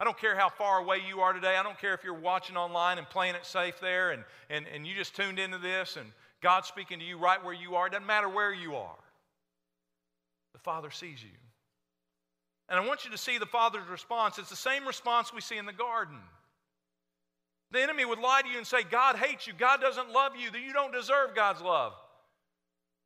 [0.00, 1.56] I don't care how far away you are today.
[1.56, 4.86] I don't care if you're watching online and playing it safe there and, and, and
[4.86, 6.06] you just tuned into this and
[6.40, 7.86] God's speaking to you right where you are.
[7.86, 8.96] It doesn't matter where you are.
[10.54, 11.28] The Father sees you.
[12.70, 14.38] And I want you to see the Father's response.
[14.38, 16.16] It's the same response we see in the garden.
[17.72, 19.52] The enemy would lie to you and say, God hates you.
[19.52, 20.50] God doesn't love you.
[20.50, 21.92] That you don't deserve God's love.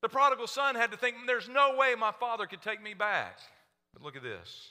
[0.00, 3.38] The prodigal son had to think, there's no way my father could take me back.
[3.94, 4.70] But look at this.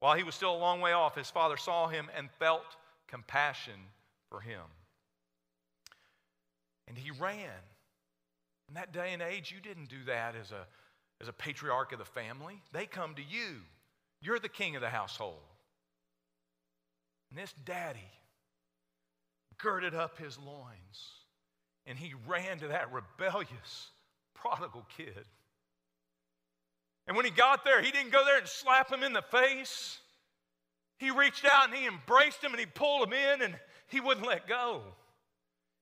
[0.00, 2.76] While he was still a long way off, his father saw him and felt
[3.08, 3.80] compassion
[4.28, 4.62] for him.
[6.86, 7.50] And he ran.
[8.68, 10.66] In that day and age, you didn't do that as a,
[11.20, 12.62] as a patriarch of the family.
[12.72, 13.56] They come to you.
[14.20, 15.42] You're the king of the household.
[17.30, 18.00] And this daddy
[19.58, 21.18] girded up his loins
[21.88, 23.90] and he ran to that rebellious
[24.34, 25.24] prodigal kid.
[27.08, 29.98] And when he got there, he didn't go there and slap him in the face.
[30.98, 33.54] He reached out and he embraced him and he pulled him in and
[33.88, 34.82] he wouldn't let go.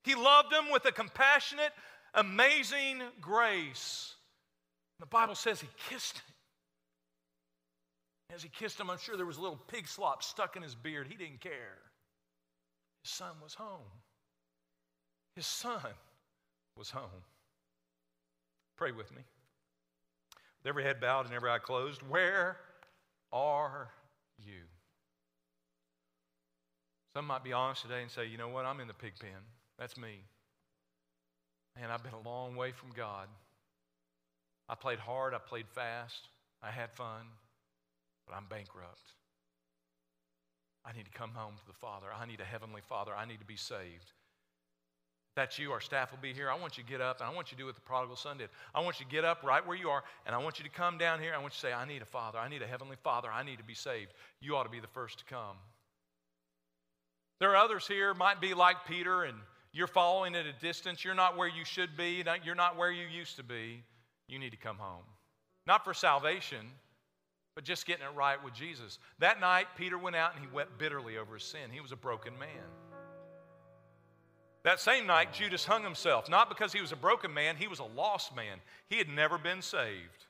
[0.05, 1.73] He loved him with a compassionate,
[2.15, 4.15] amazing grace.
[5.01, 6.35] The Bible says he kissed him.
[8.33, 10.77] As he kissed him, I'm sure there was a little pig slop stuck in his
[10.77, 11.09] beard.
[11.09, 11.79] He didn't care.
[13.03, 13.91] His son was home.
[15.35, 15.81] His son
[16.77, 17.25] was home.
[18.77, 19.23] Pray with me.
[20.67, 22.57] Every head bowed and every eye closed, where
[23.33, 23.89] are
[24.39, 24.63] you?
[27.15, 29.31] Some might be honest today and say, you know what, I'm in the pig pen.
[29.79, 30.25] That's me.
[31.79, 33.29] Man, I've been a long way from God.
[34.69, 36.29] I played hard, I played fast,
[36.63, 37.27] I had fun,
[38.27, 39.13] but I'm bankrupt.
[40.85, 42.07] I need to come home to the Father.
[42.15, 43.13] I need a heavenly Father.
[43.17, 44.13] I need to be saved
[45.37, 46.51] that's you, our staff will be here.
[46.51, 48.17] I want you to get up and I want you to do what the prodigal
[48.17, 48.49] son did.
[48.75, 50.71] I want you to get up right where you are and I want you to
[50.71, 51.33] come down here.
[51.35, 52.39] I want you to say, I need a father.
[52.39, 53.29] I need a heavenly father.
[53.31, 54.13] I need to be saved.
[54.41, 55.57] You ought to be the first to come.
[57.39, 59.37] There are others here, might be like Peter, and
[59.73, 61.05] you're following at a distance.
[61.05, 62.25] You're not where you should be.
[62.43, 63.83] You're not where you used to be.
[64.27, 65.05] You need to come home.
[65.67, 66.67] Not for salvation,
[67.55, 68.99] but just getting it right with Jesus.
[69.19, 71.71] That night, Peter went out and he wept bitterly over his sin.
[71.71, 72.49] He was a broken man.
[74.67, 77.79] That same night, Judas hung himself, not because he was a broken man, he was
[77.79, 78.59] a lost man.
[78.89, 80.27] He had never been saved.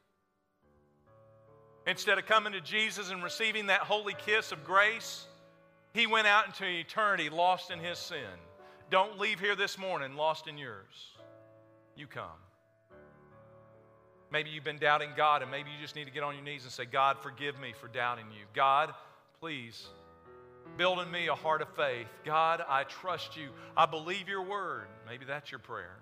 [1.87, 5.27] Instead of coming to Jesus and receiving that holy kiss of grace,
[5.95, 8.19] he went out into eternity lost in his sin.
[8.91, 11.15] Don't leave here this morning lost in yours.
[11.97, 12.27] You come.
[14.31, 16.65] Maybe you've been doubting God, and maybe you just need to get on your knees
[16.65, 18.45] and say, God, forgive me for doubting you.
[18.53, 18.93] God,
[19.41, 19.87] please
[20.77, 22.07] Build in me a heart of faith.
[22.25, 23.49] God, I trust you.
[23.77, 24.89] I believe your word.
[25.09, 25.97] Maybe that's your prayer.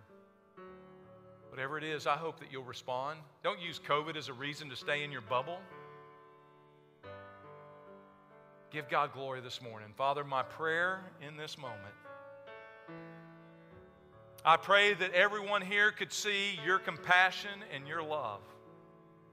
[1.50, 3.20] Whatever it is, I hope that you'll respond.
[3.44, 5.58] Don't use COVID as a reason to stay in your bubble.
[8.72, 9.88] Give God glory this morning.
[9.96, 11.94] Father, my prayer in this moment.
[14.44, 18.40] I pray that everyone here could see your compassion and your love.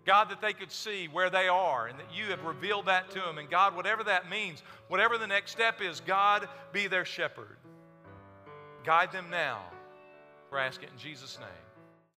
[0.06, 3.20] God, that they could see where they are and that you have revealed that to
[3.20, 3.38] them.
[3.38, 7.58] And God, whatever that means, whatever the next step is, God, be their shepherd.
[8.84, 9.62] Guide them now.
[10.52, 11.71] We're asking in Jesus' name.